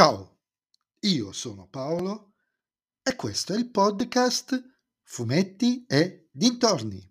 Ciao, 0.00 0.38
io 1.00 1.30
sono 1.32 1.68
Paolo 1.68 2.32
e 3.02 3.14
questo 3.16 3.52
è 3.52 3.58
il 3.58 3.68
podcast 3.70 4.58
Fumetti 5.02 5.84
e 5.86 6.30
Dintorni. 6.32 7.06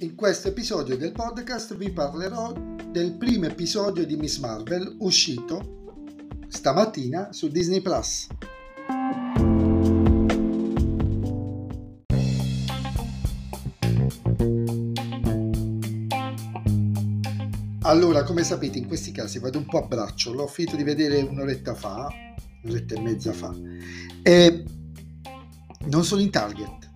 In 0.00 0.14
questo 0.16 0.48
episodio 0.48 0.96
del 0.96 1.12
podcast 1.12 1.76
vi 1.76 1.92
parlerò 1.92 2.52
del 2.90 3.16
primo 3.16 3.46
episodio 3.46 4.04
di 4.04 4.16
Miss 4.16 4.38
Marvel 4.38 4.96
uscito 4.98 5.94
stamattina 6.48 7.32
su 7.32 7.46
Disney 7.46 7.80
Plus. 7.80 8.26
Allora, 17.84 18.22
come 18.22 18.44
sapete, 18.44 18.78
in 18.78 18.86
questi 18.86 19.10
casi 19.10 19.40
vado 19.40 19.58
un 19.58 19.66
po' 19.66 19.82
a 19.82 19.86
braccio. 19.86 20.32
L'ho 20.32 20.46
finito 20.46 20.76
di 20.76 20.84
vedere 20.84 21.20
un'oretta 21.20 21.74
fa, 21.74 22.08
un'oretta 22.62 22.94
e 22.94 23.00
mezza 23.00 23.32
fa, 23.32 23.52
e 24.22 24.64
non 25.86 26.04
sono 26.04 26.20
in 26.20 26.30
target. 26.30 26.90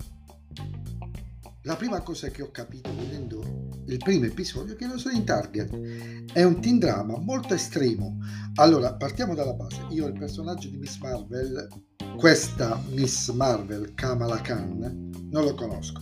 La 1.63 1.75
prima 1.75 2.01
cosa 2.03 2.29
che 2.29 2.43
ho 2.43 2.53
capito 2.53 2.95
vedendo 2.95 3.43
il 3.87 3.97
primo 3.99 4.27
episodio 4.27 4.75
è 4.75 4.77
che 4.77 4.87
non 4.87 5.01
sono 5.01 5.17
in 5.17 5.25
target. 5.25 6.33
È 6.33 6.45
un 6.45 6.61
teen 6.61 6.79
drama 6.79 7.19
molto 7.19 7.55
estremo. 7.55 8.19
Allora, 8.55 8.95
partiamo 8.95 9.35
dalla 9.35 9.55
base. 9.55 9.85
Io 9.91 10.07
il 10.07 10.17
personaggio 10.17 10.69
di 10.69 10.77
Miss 10.77 11.01
Marvel, 11.01 11.69
questa 12.17 12.81
Miss 12.91 13.33
Marvel, 13.33 13.93
Kamala 13.95 14.41
Khan, 14.41 15.11
non 15.33 15.43
lo 15.43 15.55
conosco. 15.55 16.01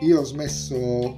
Io 0.00 0.18
ho 0.18 0.24
smesso 0.24 1.16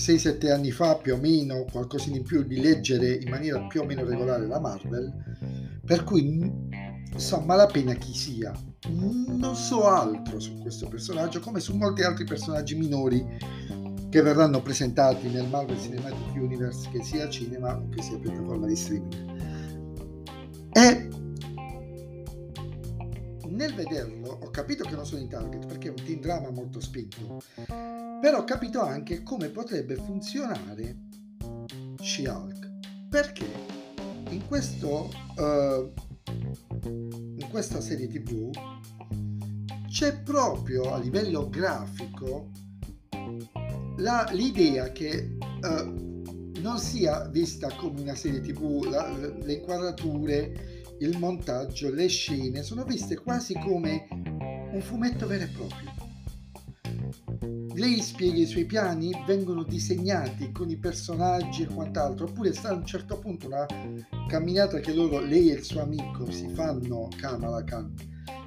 6-7 0.00 0.50
anni 0.50 0.70
fa 0.70 0.96
più 0.96 1.14
o 1.14 1.16
meno, 1.18 1.66
qualcosa 1.70 2.08
in 2.10 2.22
più, 2.22 2.42
di 2.42 2.58
leggere 2.60 3.12
in 3.12 3.28
maniera 3.28 3.60
più 3.66 3.82
o 3.82 3.84
meno 3.84 4.02
regolare 4.04 4.46
la 4.46 4.58
Marvel, 4.58 5.12
per 5.84 6.04
cui 6.04 6.50
so 7.16 7.40
malapena 7.40 7.92
chi 7.94 8.14
sia. 8.14 8.52
Non 8.88 9.54
so 9.54 9.86
altro 9.86 10.40
su 10.40 10.58
questo 10.58 10.88
personaggio, 10.88 11.40
come 11.40 11.60
su 11.60 11.76
molti 11.76 12.02
altri 12.02 12.24
personaggi 12.24 12.74
minori 12.76 13.24
che 14.08 14.22
verranno 14.22 14.62
presentati 14.62 15.28
nel 15.28 15.46
Marvel 15.48 15.78
Cinematic 15.78 16.34
Universe, 16.34 16.88
che 16.90 17.02
sia 17.04 17.28
cinema 17.28 17.80
che 17.94 18.02
sia 18.02 18.18
piattaforma 18.18 18.66
di 18.66 18.76
streaming. 18.76 19.38
E 20.72 21.08
nel 23.48 23.74
vederlo 23.74 24.38
ho 24.42 24.50
capito 24.50 24.84
che 24.84 24.94
non 24.94 25.04
sono 25.04 25.20
in 25.20 25.28
target 25.28 25.66
perché 25.66 25.88
è 25.88 25.90
un 25.90 26.02
teen 26.02 26.20
drama 26.20 26.50
molto 26.50 26.80
spinto 26.80 27.42
però 28.20 28.40
ho 28.40 28.44
capito 28.44 28.82
anche 28.82 29.22
come 29.22 29.48
potrebbe 29.48 29.96
funzionare 29.96 31.08
She-Hulk. 32.00 33.08
Perché 33.08 33.46
in, 34.28 34.46
questo, 34.46 35.10
uh, 35.36 35.92
in 36.84 37.46
questa 37.50 37.80
serie 37.80 38.06
tv 38.08 38.50
c'è 39.88 40.20
proprio 40.20 40.92
a 40.92 40.98
livello 40.98 41.48
grafico 41.48 42.50
la, 43.96 44.28
l'idea 44.32 44.92
che 44.92 45.36
uh, 45.40 46.52
non 46.60 46.78
sia 46.78 47.26
vista 47.28 47.74
come 47.74 48.02
una 48.02 48.14
serie 48.14 48.40
tv, 48.40 48.84
la, 48.84 49.10
le 49.16 49.52
inquadrature, 49.54 50.84
il 51.00 51.18
montaggio, 51.18 51.90
le 51.90 52.06
scene 52.06 52.62
sono 52.62 52.84
viste 52.84 53.16
quasi 53.16 53.54
come 53.54 54.06
un 54.10 54.80
fumetto 54.80 55.26
vero 55.26 55.44
e 55.44 55.48
proprio 55.48 55.99
lei 57.80 58.02
spiega 58.02 58.38
i 58.38 58.46
suoi 58.46 58.66
piani, 58.66 59.10
vengono 59.26 59.64
disegnati 59.64 60.52
con 60.52 60.68
i 60.68 60.76
personaggi 60.76 61.62
e 61.62 61.66
quant'altro, 61.66 62.26
oppure 62.26 62.52
sta 62.52 62.68
a 62.68 62.74
un 62.74 62.84
certo 62.84 63.18
punto 63.18 63.46
una 63.46 63.64
camminata 64.28 64.80
che 64.80 64.92
loro, 64.92 65.18
lei 65.18 65.50
e 65.50 65.54
il 65.54 65.64
suo 65.64 65.80
amico 65.80 66.30
si 66.30 66.46
fanno, 66.50 67.08
Kamala 67.16 67.64
Khan, 67.64 67.94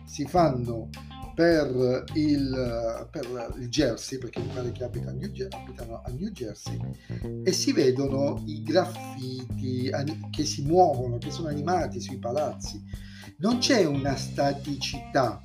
si 0.06 0.26
fanno 0.26 0.90
per 1.34 2.04
il, 2.14 3.08
per 3.10 3.56
il 3.60 3.70
Jersey, 3.70 4.20
perché 4.20 4.40
mi 4.40 4.52
pare 4.54 4.72
che 4.72 4.84
abitano 4.84 6.04
a, 6.06 6.12
New, 6.12 6.30
Jersey, 6.30 6.80
e 7.44 7.52
si 7.52 7.74
vedono 7.74 8.44
i 8.46 8.62
graffiti 8.62 9.90
che 10.30 10.46
si 10.46 10.62
muovono, 10.62 11.18
che 11.18 11.32
sono 11.32 11.48
animati 11.48 12.00
sui 12.00 12.20
palazzi. 12.20 12.84
Non 13.38 13.58
c'è 13.58 13.84
una 13.84 14.16
staticità 14.16 15.44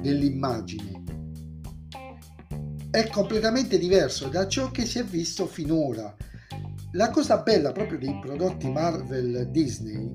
dell'immagine, 0.00 1.02
è 2.90 3.06
completamente 3.08 3.78
diverso 3.78 4.28
da 4.28 4.48
ciò 4.48 4.70
che 4.70 4.86
si 4.86 4.98
è 4.98 5.04
visto 5.04 5.46
finora. 5.46 6.14
La 6.92 7.10
cosa 7.10 7.38
bella 7.38 7.70
proprio 7.70 7.98
dei 7.98 8.18
prodotti 8.18 8.70
Marvel 8.70 9.48
Disney, 9.50 10.10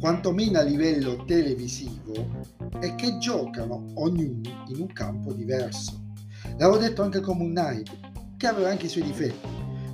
quantomeno 0.00 0.58
a 0.58 0.62
livello 0.62 1.24
televisivo, 1.26 2.42
è 2.80 2.94
che 2.94 3.18
giocano 3.18 3.84
ognuno 3.94 4.64
in 4.68 4.80
un 4.80 4.92
campo 4.94 5.34
diverso. 5.34 6.06
L'avevo 6.56 6.78
detto 6.78 7.02
anche 7.02 7.20
come 7.20 7.42
un 7.42 7.50
Knight, 7.50 7.90
che 8.38 8.46
aveva 8.46 8.70
anche 8.70 8.86
i 8.86 8.90
suoi 8.90 9.04
difetti, 9.04 9.48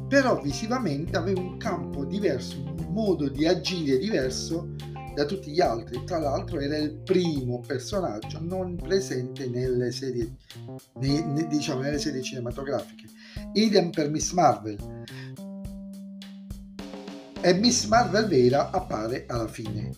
però 0.06 0.40
visivamente 0.40 1.16
aveva 1.16 1.40
un 1.40 1.56
campo 1.56 2.04
diverso, 2.04 2.62
un 2.62 2.92
modo 2.92 3.28
di 3.28 3.46
agire 3.46 3.98
diverso 3.98 4.74
da 5.14 5.24
tutti 5.24 5.50
gli 5.50 5.60
altri. 5.60 6.04
Tra 6.04 6.18
l'altro 6.18 6.58
era 6.58 6.76
il 6.76 6.92
primo 7.02 7.60
personaggio 7.60 8.38
non 8.40 8.76
presente 8.76 9.48
nelle 9.48 9.92
serie, 9.92 10.36
ne, 11.00 11.24
ne, 11.24 11.46
diciamo, 11.46 11.80
nelle 11.80 11.98
serie 11.98 12.22
cinematografiche. 12.22 13.06
Idem 13.52 13.90
per 13.90 14.10
Miss 14.10 14.32
Marvel. 14.32 14.76
E 17.40 17.52
Miss 17.54 17.86
Marvel 17.86 18.26
vera 18.26 18.70
appare 18.70 19.26
alla 19.28 19.48
fine. 19.48 19.90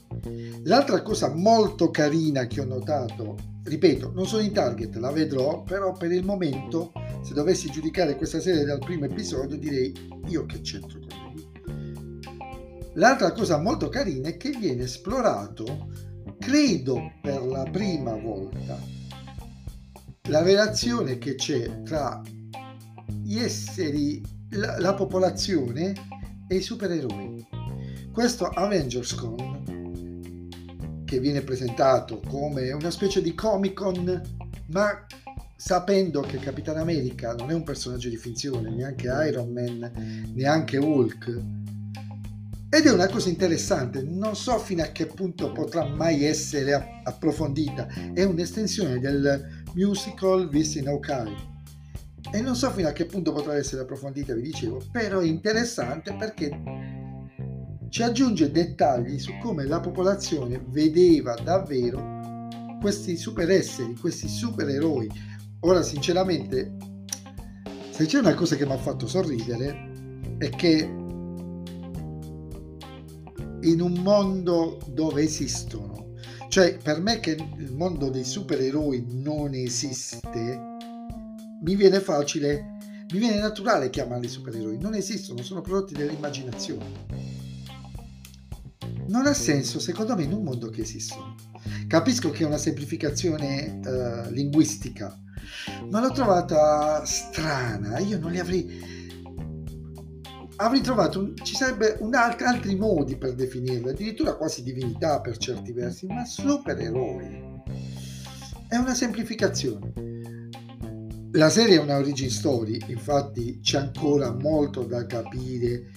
L'altra 0.65 1.00
cosa 1.03 1.33
molto 1.33 1.91
carina 1.91 2.47
che 2.47 2.60
ho 2.60 2.65
notato, 2.65 3.37
ripeto, 3.62 4.10
non 4.12 4.27
sono 4.27 4.43
in 4.43 4.53
target, 4.53 4.97
la 4.97 5.12
vedrò, 5.12 5.62
però 5.62 5.93
per 5.93 6.10
il 6.10 6.25
momento, 6.25 6.93
se 7.22 7.34
dovessi 7.34 7.71
giudicare 7.71 8.16
questa 8.16 8.41
serie 8.41 8.65
dal 8.65 8.81
primo 8.81 9.04
episodio, 9.04 9.56
direi 9.56 9.93
io 10.27 10.44
che 10.44 10.60
c'entro 10.60 11.05
L'altra 12.96 13.32
cosa 13.32 13.58
molto 13.58 13.90
carina 13.90 14.28
è 14.28 14.36
che 14.38 14.50
viene 14.50 14.84
esplorato, 14.84 15.90
credo 16.38 17.12
per 17.20 17.44
la 17.44 17.64
prima 17.64 18.14
volta, 18.14 18.80
la 20.28 20.42
relazione 20.42 21.18
che 21.18 21.34
c'è 21.34 21.82
tra 21.82 22.22
gli 23.22 23.38
esseri, 23.38 24.22
la, 24.52 24.78
la 24.78 24.94
popolazione 24.94 25.92
e 26.48 26.56
i 26.56 26.62
supereroi. 26.62 27.46
Questo 28.10 28.46
Avengers 28.46 29.14
Con, 29.14 30.48
che 31.04 31.20
viene 31.20 31.42
presentato 31.42 32.22
come 32.26 32.72
una 32.72 32.90
specie 32.90 33.20
di 33.20 33.34
Comic 33.34 33.74
Con, 33.74 34.22
ma 34.68 35.06
sapendo 35.54 36.22
che 36.22 36.38
Capitan 36.38 36.78
America 36.78 37.34
non 37.34 37.50
è 37.50 37.54
un 37.54 37.62
personaggio 37.62 38.08
di 38.08 38.16
finzione, 38.16 38.70
neanche 38.70 39.06
Iron 39.06 39.52
Man, 39.52 40.32
neanche 40.34 40.78
Hulk, 40.78 41.74
ed 42.69 42.84
è 42.84 42.93
una 42.93 43.06
cosa 43.09 43.28
interessante, 43.28 44.03
non 44.03 44.34
so 44.34 44.59
fino 44.59 44.82
a 44.82 44.87
che 44.87 45.06
punto 45.06 45.53
potrà 45.53 45.87
mai 45.87 46.25
essere 46.25 47.00
approfondita, 47.04 47.87
è 48.12 48.25
un'estensione 48.25 48.99
del 48.99 49.65
musical 49.75 50.49
visto 50.49 50.78
in 50.78 50.88
e 52.32 52.41
non 52.41 52.56
so 52.56 52.71
fino 52.72 52.88
a 52.88 52.93
che 52.93 53.06
punto 53.06 53.32
potrà 53.32 53.56
essere 53.56 53.82
approfondita, 53.82 54.34
vi 54.34 54.43
dicevo, 54.43 54.82
però 54.91 55.21
è 55.21 55.27
interessante 55.27 56.15
perché 56.15 56.50
ci 57.88 58.03
aggiunge 58.03 58.50
dettagli 58.50 59.19
su 59.19 59.38
come 59.41 59.65
la 59.65 59.81
popolazione 59.81 60.62
vedeva 60.69 61.34
davvero 61.34 62.48
questi 62.81 63.16
superesseri, 63.16 63.97
questi 63.97 64.28
supereroi. 64.28 65.09
Ora, 65.60 65.83
sinceramente, 65.83 66.75
se 67.91 68.06
c'è 68.06 68.19
una 68.19 68.34
cosa 68.34 68.56
che 68.56 68.66
mi 68.66 68.72
ha 68.72 68.78
fatto 68.78 69.06
sorridere 69.06 70.36
è 70.39 70.48
che 70.51 71.05
in 73.66 73.80
un 73.80 73.95
mondo 73.95 74.78
dove 74.86 75.22
esistono. 75.22 76.15
Cioè, 76.48 76.78
per 76.83 77.01
me 77.01 77.21
che 77.21 77.33
il 77.33 77.72
mondo 77.72 78.09
dei 78.09 78.24
supereroi 78.24 79.04
non 79.09 79.54
esiste, 79.54 80.60
mi 81.63 81.74
viene 81.74 82.01
facile, 82.01 82.77
mi 83.13 83.18
viene 83.18 83.41
naturale 83.41 83.91
chiamarli 83.91 84.28
supereroi. 84.28 84.78
Non 84.78 84.95
esistono, 84.95 85.42
sono 85.42 85.60
prodotti 85.60 85.95
dell'immaginazione. 85.95 87.24
Non 89.09 89.27
ha 89.27 89.34
senso, 89.34 89.78
secondo 89.78 90.15
me, 90.15 90.22
in 90.22 90.33
un 90.33 90.45
mondo 90.45 90.69
che 90.71 90.83
esistono. 90.83 91.34
Capisco 91.86 92.30
che 92.30 92.45
è 92.45 92.47
una 92.47 92.59
semplificazione 92.59 93.80
uh, 93.84 94.30
linguistica, 94.30 95.16
ma 95.91 96.01
l'ho 96.01 96.10
trovata 96.10 97.04
strana. 97.04 97.98
Io 97.98 98.19
non 98.19 98.30
li 98.30 98.39
avrei 98.39 98.96
avrei 100.56 100.80
trovato, 100.80 101.20
un, 101.20 101.34
ci 101.42 101.54
sarebbe 101.54 101.97
un 102.00 102.14
alt- 102.14 102.42
altri 102.42 102.74
modi 102.76 103.16
per 103.16 103.34
definirlo, 103.34 103.91
addirittura 103.91 104.36
quasi 104.36 104.62
divinità 104.62 105.20
per 105.20 105.36
certi 105.36 105.72
versi, 105.72 106.06
ma 106.06 106.24
supereroi. 106.24 107.62
È 108.68 108.76
una 108.76 108.94
semplificazione. 108.94 109.92
La 111.32 111.50
serie 111.50 111.76
è 111.76 111.82
una 111.82 111.98
origin 111.98 112.30
story, 112.30 112.78
infatti 112.86 113.60
c'è 113.60 113.78
ancora 113.78 114.32
molto 114.32 114.84
da 114.84 115.04
capire 115.06 115.91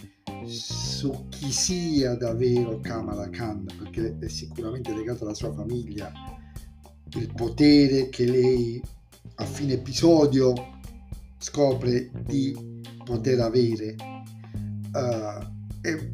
su 0.45 1.27
chi 1.29 1.51
sia 1.51 2.15
davvero 2.15 2.79
Kamala 2.79 3.29
Khan, 3.29 3.65
perché 3.77 4.17
è 4.19 4.27
sicuramente 4.27 4.94
legato 4.94 5.23
alla 5.23 5.33
sua 5.33 5.53
famiglia, 5.53 6.12
il 7.12 7.31
potere 7.33 8.09
che 8.09 8.25
lei 8.25 8.81
a 9.35 9.45
fine 9.45 9.73
episodio 9.73 10.53
scopre 11.38 12.12
di 12.25 12.81
poter 13.03 13.39
avere. 13.39 13.95
Uh, 14.94 15.57
e 15.81 16.13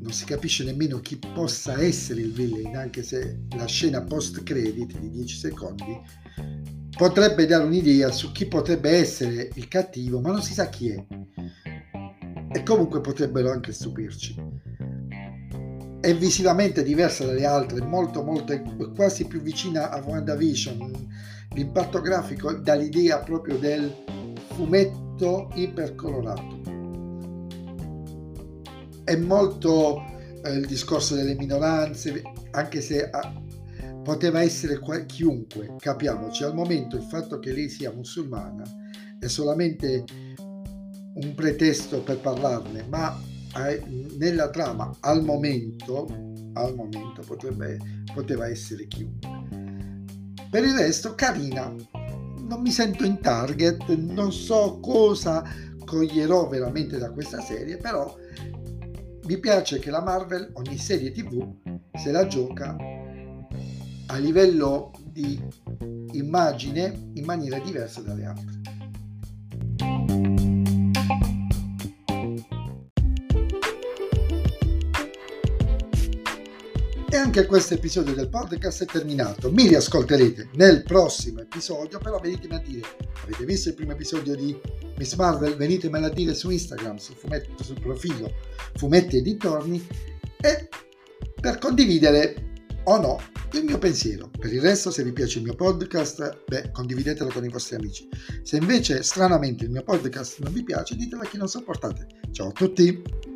non 0.00 0.12
si 0.12 0.24
capisce 0.24 0.62
nemmeno 0.62 1.00
chi 1.00 1.18
possa 1.18 1.82
essere 1.82 2.20
il 2.20 2.32
villain, 2.32 2.76
anche 2.76 3.02
se 3.02 3.40
la 3.56 3.66
scena 3.66 4.02
post 4.02 4.42
credit 4.44 4.98
di 4.98 5.10
10 5.10 5.36
secondi 5.36 6.00
potrebbe 6.96 7.44
dare 7.44 7.64
un'idea 7.64 8.10
su 8.10 8.32
chi 8.32 8.46
potrebbe 8.46 8.90
essere 8.90 9.50
il 9.54 9.68
cattivo, 9.68 10.20
ma 10.20 10.30
non 10.30 10.42
si 10.42 10.54
sa 10.54 10.68
chi 10.68 10.88
è. 10.90 11.06
E 12.52 12.62
comunque 12.62 13.00
potrebbero 13.00 13.50
anche 13.50 13.72
stupirci. 13.72 14.34
È 16.00 16.14
visivamente 16.14 16.82
diversa 16.82 17.26
dalle 17.26 17.44
altre, 17.44 17.82
molto 17.82 18.22
molto 18.22 18.58
quasi 18.94 19.26
più 19.26 19.40
vicina 19.40 19.90
a 19.90 20.02
WandaVision. 20.02 21.08
L'impatto 21.54 22.00
grafico 22.00 22.52
dà 22.52 22.74
l'idea 22.74 23.18
proprio 23.18 23.58
del 23.58 23.92
fumetto 24.54 25.50
ipercolorato. 25.54 26.55
È 29.06 29.14
molto 29.14 30.02
eh, 30.42 30.50
il 30.50 30.66
discorso 30.66 31.14
delle 31.14 31.36
minoranze, 31.36 32.24
anche 32.50 32.80
se 32.80 33.08
ah, 33.08 33.32
poteva 34.02 34.42
essere 34.42 34.80
chiunque, 35.06 35.76
capiamoci, 35.78 36.42
al 36.42 36.54
momento 36.54 36.96
il 36.96 37.04
fatto 37.04 37.38
che 37.38 37.52
lei 37.52 37.68
sia 37.68 37.92
musulmana 37.92 38.64
è 39.20 39.28
solamente 39.28 40.04
un 41.14 41.34
pretesto 41.36 42.02
per 42.02 42.18
parlarne, 42.18 42.84
ma 42.88 43.16
eh, 43.64 43.80
nella 44.18 44.50
trama 44.50 44.90
al 44.98 45.22
momento, 45.22 46.08
al 46.54 46.74
momento 46.74 47.22
potrebbe, 47.24 47.78
poteva 48.12 48.48
essere 48.48 48.88
chiunque. 48.88 49.28
Per 50.50 50.64
il 50.64 50.74
resto, 50.74 51.14
carina, 51.14 51.72
non 52.40 52.60
mi 52.60 52.72
sento 52.72 53.04
in 53.04 53.20
target, 53.20 53.86
non 53.94 54.32
so 54.32 54.80
cosa 54.80 55.44
coglierò 55.84 56.48
veramente 56.48 56.98
da 56.98 57.12
questa 57.12 57.40
serie, 57.40 57.76
però 57.76 58.12
mi 59.26 59.38
piace 59.38 59.80
che 59.80 59.90
la 59.90 60.00
Marvel 60.00 60.50
ogni 60.54 60.78
serie 60.78 61.10
tv 61.10 61.52
se 61.92 62.12
la 62.12 62.28
gioca 62.28 62.76
a 64.06 64.16
livello 64.18 64.92
di 65.02 65.42
immagine 66.12 67.10
in 67.14 67.24
maniera 67.24 67.58
diversa 67.58 68.00
dalle 68.02 68.24
altre. 68.24 68.65
Anche 77.36 77.48
questo 77.48 77.74
episodio 77.74 78.14
del 78.14 78.30
podcast 78.30 78.84
è 78.84 78.86
terminato. 78.86 79.52
Mi 79.52 79.68
riascolterete 79.68 80.48
nel 80.54 80.82
prossimo 80.82 81.40
episodio, 81.40 81.98
però 81.98 82.18
venitemi 82.18 82.54
a 82.54 82.58
dire, 82.60 82.86
avete 83.24 83.44
visto 83.44 83.68
il 83.68 83.74
primo 83.74 83.92
episodio 83.92 84.34
di 84.34 84.58
Miss 84.96 85.14
Marvel? 85.16 85.54
Venitemelo 85.54 86.06
a 86.06 86.08
dire 86.08 86.32
su 86.32 86.48
Instagram, 86.48 86.96
sul, 86.96 87.14
fumetto, 87.14 87.62
sul 87.62 87.78
profilo 87.78 88.32
Fumetti 88.76 89.18
e 89.18 89.20
Dintorni 89.20 89.86
e 90.40 90.68
per 91.38 91.58
condividere 91.58 92.54
o 92.84 92.98
no 92.98 93.20
il 93.52 93.64
mio 93.64 93.76
pensiero. 93.76 94.30
Per 94.30 94.50
il 94.50 94.62
resto, 94.62 94.90
se 94.90 95.04
vi 95.04 95.12
piace 95.12 95.36
il 95.36 95.44
mio 95.44 95.54
podcast, 95.54 96.44
beh, 96.46 96.70
condividetelo 96.70 97.28
con 97.28 97.44
i 97.44 97.50
vostri 97.50 97.76
amici. 97.76 98.08
Se 98.42 98.56
invece 98.56 99.02
stranamente 99.02 99.64
il 99.64 99.72
mio 99.72 99.82
podcast 99.82 100.38
non 100.38 100.54
vi 100.54 100.62
piace, 100.62 100.96
ditelo 100.96 101.20
a 101.20 101.26
chi 101.26 101.36
non 101.36 101.48
sopportate. 101.48 102.06
Ciao 102.32 102.48
a 102.48 102.52
tutti! 102.52 103.35